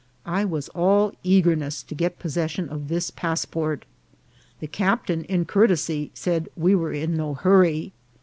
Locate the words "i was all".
0.25-1.13